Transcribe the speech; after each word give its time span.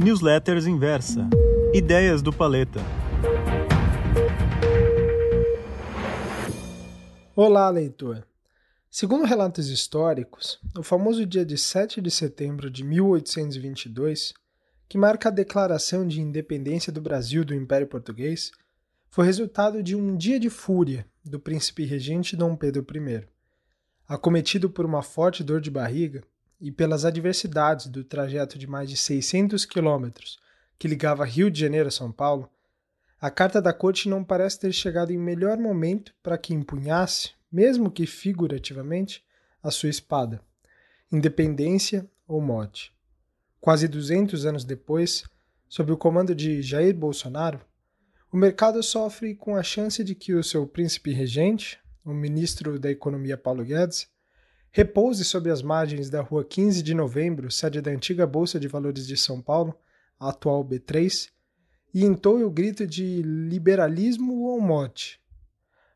Newsletters 0.00 0.64
Inversa. 0.64 1.28
Ideias 1.74 2.22
do 2.22 2.32
Paleta. 2.32 2.78
Olá, 7.34 7.68
leitor. 7.68 8.24
Segundo 8.88 9.24
relatos 9.24 9.68
históricos, 9.68 10.60
o 10.78 10.84
famoso 10.84 11.26
dia 11.26 11.44
de 11.44 11.58
7 11.58 12.00
de 12.00 12.12
setembro 12.12 12.70
de 12.70 12.84
1822, 12.84 14.34
que 14.88 14.96
marca 14.96 15.30
a 15.30 15.32
declaração 15.32 16.06
de 16.06 16.20
independência 16.20 16.92
do 16.92 17.00
Brasil 17.00 17.44
do 17.44 17.52
Império 17.52 17.88
Português, 17.88 18.52
foi 19.10 19.26
resultado 19.26 19.82
de 19.82 19.96
um 19.96 20.16
dia 20.16 20.38
de 20.38 20.48
fúria 20.48 21.04
do 21.24 21.40
príncipe 21.40 21.84
regente 21.84 22.36
Dom 22.36 22.54
Pedro 22.54 22.86
I. 22.94 23.26
Acometido 24.06 24.70
por 24.70 24.86
uma 24.86 25.02
forte 25.02 25.42
dor 25.42 25.60
de 25.60 25.72
barriga, 25.72 26.22
e 26.60 26.72
pelas 26.72 27.04
adversidades 27.04 27.86
do 27.86 28.02
trajeto 28.02 28.58
de 28.58 28.66
mais 28.66 28.88
de 28.88 28.96
600 28.96 29.64
quilômetros 29.64 30.38
que 30.78 30.88
ligava 30.88 31.24
Rio 31.24 31.50
de 31.50 31.60
Janeiro 31.60 31.88
a 31.88 31.92
São 31.92 32.12
Paulo, 32.12 32.48
a 33.20 33.30
carta 33.30 33.60
da 33.60 33.72
corte 33.72 34.08
não 34.08 34.22
parece 34.22 34.60
ter 34.60 34.72
chegado 34.72 35.12
em 35.12 35.18
melhor 35.18 35.58
momento 35.58 36.14
para 36.22 36.38
que 36.38 36.54
empunhasse, 36.54 37.32
mesmo 37.50 37.90
que 37.90 38.06
figurativamente, 38.06 39.24
a 39.60 39.72
sua 39.72 39.88
espada, 39.88 40.40
independência 41.10 42.08
ou 42.28 42.40
morte. 42.40 42.92
Quase 43.60 43.88
200 43.88 44.46
anos 44.46 44.64
depois, 44.64 45.24
sob 45.68 45.90
o 45.90 45.96
comando 45.96 46.32
de 46.32 46.62
Jair 46.62 46.94
Bolsonaro, 46.94 47.60
o 48.30 48.36
mercado 48.36 48.80
sofre 48.82 49.34
com 49.34 49.56
a 49.56 49.62
chance 49.64 50.04
de 50.04 50.14
que 50.14 50.34
o 50.34 50.44
seu 50.44 50.66
príncipe 50.66 51.10
regente, 51.10 51.80
o 52.04 52.14
ministro 52.14 52.78
da 52.78 52.90
Economia 52.90 53.36
Paulo 53.36 53.64
Guedes, 53.64 54.08
Repouse 54.70 55.24
sob 55.24 55.50
as 55.50 55.62
margens 55.62 56.10
da 56.10 56.20
rua 56.20 56.44
15 56.44 56.82
de 56.82 56.94
novembro, 56.94 57.50
sede 57.50 57.80
da 57.80 57.90
antiga 57.90 58.26
Bolsa 58.26 58.60
de 58.60 58.68
Valores 58.68 59.06
de 59.06 59.16
São 59.16 59.40
Paulo, 59.40 59.74
a 60.20 60.28
atual 60.28 60.64
B3, 60.64 61.30
e 61.94 62.04
entoe 62.04 62.44
o 62.44 62.50
grito 62.50 62.86
de 62.86 63.22
liberalismo 63.22 64.42
ou 64.44 64.60
morte. 64.60 65.20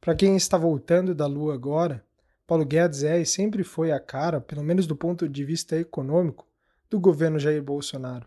Para 0.00 0.16
quem 0.16 0.36
está 0.36 0.58
voltando 0.58 1.14
da 1.14 1.26
lua 1.26 1.54
agora, 1.54 2.04
Paulo 2.46 2.64
Guedes 2.64 3.02
é 3.02 3.20
e 3.20 3.26
sempre 3.26 3.64
foi 3.64 3.92
a 3.92 4.00
cara, 4.00 4.40
pelo 4.40 4.62
menos 4.62 4.86
do 4.86 4.96
ponto 4.96 5.28
de 5.28 5.44
vista 5.44 5.76
econômico, 5.76 6.46
do 6.90 7.00
governo 7.00 7.38
Jair 7.38 7.62
Bolsonaro. 7.62 8.26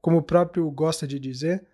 Como 0.00 0.18
o 0.18 0.22
próprio 0.22 0.70
gosta 0.70 1.06
de 1.06 1.18
dizer, 1.18 1.66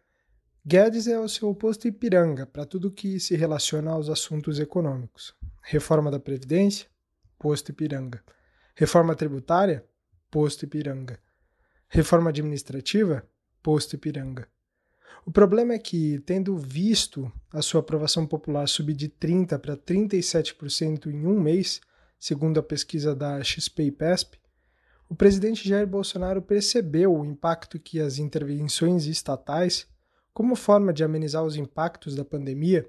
Guedes 0.65 1.07
é 1.07 1.19
o 1.19 1.29
seu 1.29 1.49
oposto 1.49 1.89
Ipiranga 1.89 2.47
para 2.47 2.67
tudo 2.67 2.91
que 2.91 3.19
se 3.19 3.37
relaciona 3.37 3.91
aos 3.91 4.09
assuntos 4.09 4.61
econômicos. 4.61 5.35
Reforma 5.63 6.11
da 6.11 6.19
Previdência, 6.21 6.89
posto 7.41 7.71
Ipiranga. 7.71 8.23
Reforma 8.75 9.17
tributária, 9.17 9.83
posto 10.31 10.65
Ipiranga. 10.67 11.19
Reforma 11.89 12.29
administrativa, 12.29 13.27
posto 13.63 13.95
Ipiranga. 13.95 14.47
O 15.25 15.33
problema 15.33 15.73
é 15.73 15.79
que, 15.79 16.19
tendo 16.21 16.57
visto 16.57 17.33
a 17.51 17.63
sua 17.63 17.81
aprovação 17.81 18.27
popular 18.27 18.69
subir 18.69 18.95
de 18.95 19.09
30% 19.09 19.59
para 19.59 19.77
37% 19.77 21.07
em 21.07 21.27
um 21.27 21.41
mês, 21.41 21.81
segundo 22.19 22.61
a 22.61 22.63
pesquisa 22.63 23.17
da 23.17 23.43
XP 23.43 23.85
e 23.85 23.91
PESP, 23.91 24.39
o 25.09 25.15
presidente 25.15 25.67
Jair 25.67 25.87
Bolsonaro 25.87 26.43
percebeu 26.43 27.15
o 27.15 27.25
impacto 27.25 27.81
que 27.81 28.01
as 28.01 28.19
intervenções 28.19 29.07
estatais, 29.07 29.87
como 30.33 30.55
forma 30.55 30.93
de 30.93 31.03
amenizar 31.03 31.43
os 31.43 31.57
impactos 31.57 32.15
da 32.15 32.25
pandemia, 32.25 32.89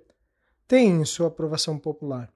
têm 0.67 1.01
em 1.01 1.05
sua 1.05 1.27
aprovação 1.27 1.79
popular 1.79 2.31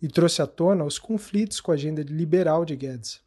e 0.00 0.08
trouxe 0.08 0.40
à 0.42 0.46
tona 0.46 0.84
os 0.84 0.98
conflitos 0.98 1.60
com 1.60 1.70
a 1.70 1.74
agenda 1.74 2.02
liberal 2.02 2.64
de 2.64 2.76
Guedes. 2.76 3.20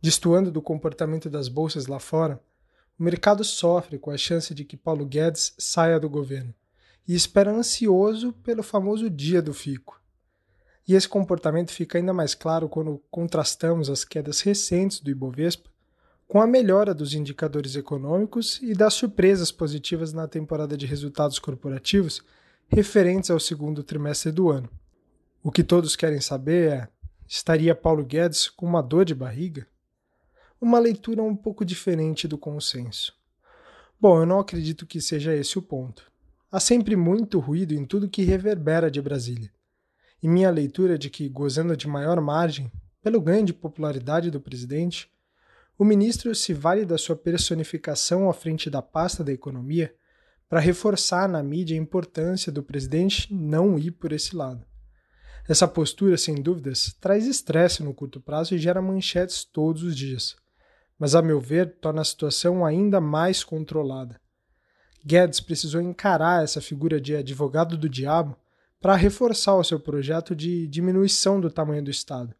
Destoando 0.00 0.50
do 0.50 0.62
comportamento 0.62 1.30
das 1.30 1.48
bolsas 1.48 1.86
lá 1.86 1.98
fora, 1.98 2.40
o 2.98 3.02
mercado 3.02 3.42
sofre 3.42 3.98
com 3.98 4.10
a 4.10 4.16
chance 4.16 4.54
de 4.54 4.64
que 4.64 4.76
Paulo 4.76 5.04
Guedes 5.04 5.54
saia 5.58 5.98
do 5.98 6.08
governo 6.08 6.54
e 7.06 7.14
espera 7.14 7.50
ansioso 7.50 8.32
pelo 8.32 8.62
famoso 8.62 9.10
dia 9.10 9.42
do 9.42 9.52
fico. 9.52 10.00
E 10.86 10.94
esse 10.94 11.08
comportamento 11.08 11.72
fica 11.72 11.98
ainda 11.98 12.12
mais 12.12 12.34
claro 12.34 12.68
quando 12.68 13.02
contrastamos 13.10 13.88
as 13.88 14.04
quedas 14.04 14.40
recentes 14.40 15.00
do 15.00 15.10
Ibovespa 15.10 15.70
com 16.26 16.40
a 16.40 16.46
melhora 16.46 16.94
dos 16.94 17.14
indicadores 17.14 17.76
econômicos 17.76 18.58
e 18.62 18.74
das 18.74 18.94
surpresas 18.94 19.52
positivas 19.52 20.12
na 20.12 20.26
temporada 20.26 20.76
de 20.76 20.86
resultados 20.86 21.38
corporativos 21.38 22.22
referentes 22.68 23.30
ao 23.30 23.38
segundo 23.38 23.82
trimestre 23.82 24.32
do 24.32 24.50
ano. 24.50 24.68
O 25.46 25.52
que 25.52 25.62
todos 25.62 25.94
querem 25.94 26.22
saber 26.22 26.72
é: 26.72 26.88
estaria 27.28 27.74
Paulo 27.74 28.02
Guedes 28.02 28.48
com 28.48 28.64
uma 28.64 28.82
dor 28.82 29.04
de 29.04 29.14
barriga? 29.14 29.66
Uma 30.58 30.78
leitura 30.78 31.22
um 31.22 31.36
pouco 31.36 31.66
diferente 31.66 32.26
do 32.26 32.38
consenso. 32.38 33.14
Bom, 34.00 34.20
eu 34.20 34.24
não 34.24 34.40
acredito 34.40 34.86
que 34.86 35.02
seja 35.02 35.36
esse 35.36 35.58
o 35.58 35.62
ponto. 35.62 36.10
Há 36.50 36.58
sempre 36.58 36.96
muito 36.96 37.38
ruído 37.40 37.74
em 37.74 37.84
tudo 37.84 38.08
que 38.08 38.22
reverbera 38.22 38.90
de 38.90 39.02
Brasília. 39.02 39.52
E 40.22 40.28
minha 40.28 40.48
leitura 40.48 40.94
é 40.94 40.98
de 40.98 41.10
que, 41.10 41.28
gozando 41.28 41.76
de 41.76 41.86
maior 41.86 42.18
margem, 42.22 42.72
pelo 43.02 43.20
ganho 43.20 43.44
de 43.44 43.52
popularidade 43.52 44.30
do 44.30 44.40
presidente, 44.40 45.12
o 45.78 45.84
ministro 45.84 46.34
se 46.34 46.54
vale 46.54 46.86
da 46.86 46.96
sua 46.96 47.16
personificação 47.16 48.30
à 48.30 48.32
frente 48.32 48.70
da 48.70 48.80
pasta 48.80 49.22
da 49.22 49.30
economia 49.30 49.94
para 50.48 50.58
reforçar 50.58 51.28
na 51.28 51.42
mídia 51.42 51.76
a 51.76 51.82
importância 51.82 52.50
do 52.50 52.62
presidente 52.62 53.30
não 53.34 53.78
ir 53.78 53.90
por 53.90 54.10
esse 54.10 54.34
lado. 54.34 54.64
Essa 55.46 55.68
postura, 55.68 56.16
sem 56.16 56.36
dúvidas, 56.36 56.96
traz 56.98 57.26
estresse 57.26 57.82
no 57.82 57.92
curto 57.92 58.18
prazo 58.18 58.54
e 58.54 58.58
gera 58.58 58.80
manchetes 58.80 59.44
todos 59.44 59.82
os 59.82 59.94
dias. 59.94 60.36
Mas, 60.98 61.14
a 61.14 61.20
meu 61.20 61.38
ver, 61.38 61.76
torna 61.80 62.00
a 62.00 62.04
situação 62.04 62.64
ainda 62.64 62.98
mais 62.98 63.44
controlada. 63.44 64.18
Guedes 65.04 65.40
precisou 65.40 65.82
encarar 65.82 66.42
essa 66.42 66.62
figura 66.62 66.98
de 66.98 67.14
advogado 67.14 67.76
do 67.76 67.90
diabo 67.90 68.34
para 68.80 68.96
reforçar 68.96 69.54
o 69.54 69.64
seu 69.64 69.78
projeto 69.78 70.34
de 70.34 70.66
diminuição 70.66 71.38
do 71.38 71.50
tamanho 71.50 71.84
do 71.84 71.90
Estado, 71.90 72.34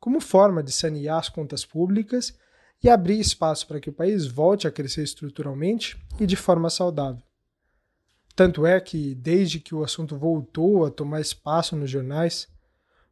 como 0.00 0.18
forma 0.18 0.62
de 0.62 0.72
sanear 0.72 1.18
as 1.18 1.28
contas 1.28 1.64
públicas 1.64 2.34
e 2.82 2.88
abrir 2.88 3.20
espaço 3.20 3.66
para 3.66 3.80
que 3.80 3.90
o 3.90 3.92
país 3.92 4.26
volte 4.26 4.66
a 4.66 4.70
crescer 4.70 5.02
estruturalmente 5.02 5.98
e 6.18 6.24
de 6.24 6.36
forma 6.36 6.70
saudável. 6.70 7.25
Tanto 8.36 8.66
é 8.66 8.78
que, 8.78 9.14
desde 9.14 9.58
que 9.58 9.74
o 9.74 9.82
assunto 9.82 10.18
voltou 10.18 10.84
a 10.84 10.90
tomar 10.90 11.22
espaço 11.22 11.74
nos 11.74 11.90
jornais, 11.90 12.46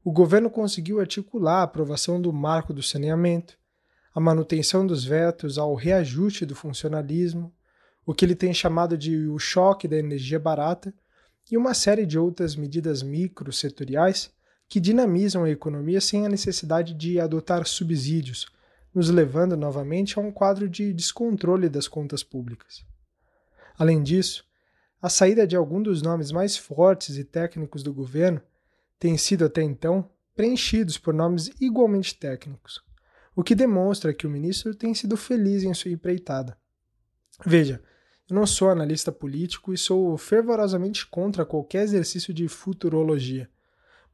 o 0.05 0.13
governo 0.13 0.51
conseguiu 0.51 1.01
articular 1.01 1.61
a 1.61 1.63
aprovação 1.63 2.21
do 2.21 2.31
marco 2.31 2.75
do 2.75 2.83
saneamento, 2.83 3.57
a 4.15 4.21
manutenção 4.21 4.87
dos 4.87 5.03
vetos 5.03 5.57
ao 5.57 5.75
reajuste 5.75 6.45
do 6.45 6.55
funcionalismo, 6.55 7.51
o 8.05 8.13
que 8.13 8.23
ele 8.23 8.35
tem 8.35 8.53
chamado 8.53 8.99
de 8.99 9.27
o 9.27 9.39
choque 9.39 9.89
da 9.89 9.97
energia 9.97 10.39
barata 10.39 10.93
e 11.51 11.57
uma 11.57 11.73
série 11.73 12.05
de 12.05 12.19
outras 12.19 12.55
medidas 12.55 13.03
microsetoriais 13.03 14.31
que 14.69 14.79
dinamizam 14.79 15.45
a 15.45 15.51
economia 15.51 16.03
sem 16.03 16.27
a 16.27 16.29
necessidade 16.29 16.93
de 16.93 17.19
adotar 17.19 17.67
subsídios, 17.67 18.47
nos 18.95 19.09
levando 19.09 19.57
novamente 19.57 20.19
a 20.19 20.23
um 20.23 20.31
quadro 20.31 20.69
de 20.69 20.93
descontrole 20.93 21.71
das 21.71 21.89
contas 21.89 22.23
públicas. 22.23 22.85
Além 23.79 24.03
disso, 24.03 24.45
a 25.01 25.09
saída 25.09 25.47
de 25.47 25.57
algum 25.57 25.83
dos 25.83 26.03
nomes 26.03 26.33
mais 26.33 26.57
fortes 26.57 27.17
e 27.17 27.25
técnicos 27.25 27.83
do 27.83 27.93
governo 27.93 28.41
tem 28.99 29.17
sido 29.19 29.45
até 29.45 29.63
então 29.63 30.11
preenchidos 30.35 30.99
por 30.99 31.13
nomes 31.13 31.51
igualmente 31.61 32.15
técnicos, 32.15 32.83
o 33.37 33.43
que 33.43 33.55
demonstra 33.55 34.15
que 34.15 34.27
o 34.27 34.31
ministro 34.31 34.75
tem 34.75 34.95
sido 34.95 35.17
feliz 35.17 35.63
em 35.63 35.75
sua 35.75 35.91
empreitada. 35.91 36.57
Veja, 37.45 37.83
eu 38.29 38.35
não 38.35 38.47
sou 38.47 38.71
analista 38.71 39.13
político 39.13 39.73
e 39.73 39.79
sou 39.79 40.17
fervorosamente 40.17 41.07
contra 41.07 41.45
qualquer 41.45 41.83
exercício 41.83 42.33
de 42.33 42.49
futurologia, 42.49 43.51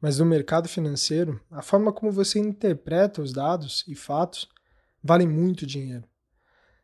mas 0.01 0.19
no 0.19 0.25
mercado 0.25 0.67
financeiro, 0.67 1.39
a 1.49 1.61
forma 1.61 1.93
como 1.93 2.11
você 2.11 2.39
interpreta 2.39 3.21
os 3.21 3.31
dados 3.31 3.85
e 3.87 3.95
fatos 3.95 4.49
vale 5.01 5.25
muito 5.25 5.65
dinheiro. 5.65 6.10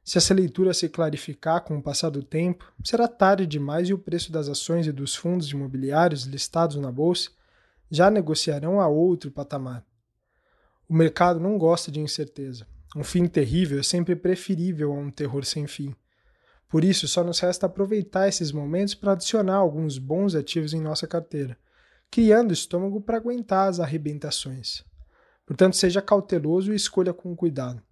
Se 0.07 0.17
essa 0.17 0.33
leitura 0.33 0.73
se 0.73 0.87
clarificar 0.87 1.65
com 1.65 1.77
o 1.77 1.83
passar 1.83 2.09
do 2.09 2.23
tempo, 2.23 2.71
será 2.81 3.09
tarde 3.09 3.45
demais 3.45 3.89
e 3.89 3.93
o 3.93 3.99
preço 3.99 4.31
das 4.31 4.47
ações 4.47 4.87
e 4.87 4.91
dos 4.93 5.13
fundos 5.13 5.51
imobiliários 5.51 6.23
listados 6.23 6.77
na 6.77 6.89
bolsa 6.89 7.29
já 7.91 8.09
negociarão 8.09 8.79
a 8.79 8.87
outro 8.87 9.29
patamar. 9.29 9.85
O 10.87 10.93
mercado 10.93 11.41
não 11.41 11.57
gosta 11.57 11.91
de 11.91 11.99
incerteza. 11.99 12.65
Um 12.95 13.03
fim 13.03 13.27
terrível 13.27 13.81
é 13.81 13.83
sempre 13.83 14.15
preferível 14.15 14.93
a 14.93 14.95
um 14.95 15.11
terror 15.11 15.43
sem 15.43 15.67
fim. 15.67 15.93
Por 16.69 16.85
isso, 16.85 17.05
só 17.05 17.21
nos 17.21 17.41
resta 17.41 17.65
aproveitar 17.65 18.29
esses 18.29 18.53
momentos 18.53 18.95
para 18.95 19.11
adicionar 19.11 19.57
alguns 19.57 19.97
bons 19.97 20.35
ativos 20.35 20.73
em 20.73 20.79
nossa 20.79 21.05
carteira, 21.05 21.57
criando 22.09 22.53
estômago 22.53 23.01
para 23.01 23.17
aguentar 23.17 23.67
as 23.67 23.81
arrebentações. 23.81 24.85
Portanto, 25.45 25.75
seja 25.75 26.01
cauteloso 26.01 26.71
e 26.71 26.77
escolha 26.77 27.11
com 27.13 27.35
cuidado. 27.35 27.83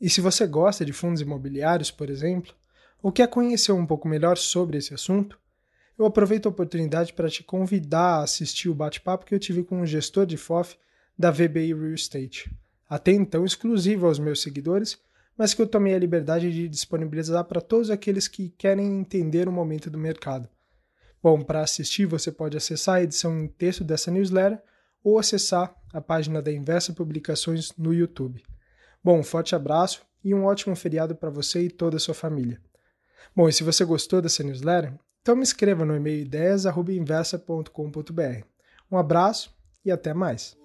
E 0.00 0.08
se 0.08 0.20
você 0.20 0.46
gosta 0.46 0.84
de 0.84 0.92
fundos 0.92 1.20
imobiliários, 1.20 1.90
por 1.90 2.08
exemplo, 2.08 2.54
ou 3.02 3.12
quer 3.12 3.28
conhecer 3.28 3.72
um 3.72 3.86
pouco 3.86 4.08
melhor 4.08 4.36
sobre 4.36 4.78
esse 4.78 4.94
assunto, 4.94 5.38
eu 5.98 6.06
aproveito 6.06 6.46
a 6.46 6.48
oportunidade 6.48 7.12
para 7.12 7.28
te 7.28 7.42
convidar 7.42 8.16
a 8.16 8.22
assistir 8.22 8.70
o 8.70 8.74
bate-papo 8.74 9.26
que 9.26 9.34
eu 9.34 9.38
tive 9.38 9.62
com 9.62 9.82
o 9.82 9.86
gestor 9.86 10.24
de 10.24 10.38
FOF 10.38 10.76
da 11.18 11.30
VBI 11.30 11.74
Real 11.74 11.92
Estate, 11.92 12.50
até 12.88 13.12
então 13.12 13.44
exclusivo 13.44 14.06
aos 14.06 14.18
meus 14.18 14.40
seguidores, 14.40 14.98
mas 15.36 15.52
que 15.52 15.60
eu 15.60 15.66
tomei 15.66 15.94
a 15.94 15.98
liberdade 15.98 16.50
de 16.50 16.66
disponibilizar 16.66 17.44
para 17.44 17.60
todos 17.60 17.90
aqueles 17.90 18.26
que 18.26 18.48
querem 18.56 18.98
entender 18.98 19.46
o 19.48 19.52
momento 19.52 19.90
do 19.90 19.98
mercado. 19.98 20.48
Bom, 21.22 21.42
para 21.42 21.60
assistir 21.60 22.06
você 22.06 22.32
pode 22.32 22.56
acessar 22.56 22.96
a 22.96 23.02
edição 23.02 23.38
em 23.38 23.46
texto 23.46 23.84
dessa 23.84 24.10
newsletter 24.10 24.62
ou 25.04 25.18
acessar 25.18 25.74
a 25.92 26.00
página 26.00 26.40
da 26.40 26.50
Inversa 26.50 26.94
Publicações 26.94 27.74
no 27.76 27.92
YouTube. 27.92 28.42
Bom, 29.02 29.18
um 29.18 29.22
forte 29.22 29.54
abraço 29.54 30.02
e 30.22 30.34
um 30.34 30.44
ótimo 30.44 30.76
feriado 30.76 31.14
para 31.14 31.30
você 31.30 31.62
e 31.62 31.70
toda 31.70 31.96
a 31.96 32.00
sua 32.00 32.14
família. 32.14 32.60
Bom, 33.34 33.48
e 33.48 33.52
se 33.52 33.62
você 33.62 33.84
gostou 33.84 34.20
dessa 34.20 34.42
newsletter, 34.42 34.92
então 35.22 35.36
me 35.36 35.42
escreva 35.42 35.84
no 35.84 35.96
e-mail 35.96 36.22
ideias.inversa.com.br. 36.22 38.44
Um 38.90 38.98
abraço 38.98 39.54
e 39.84 39.90
até 39.90 40.12
mais! 40.12 40.58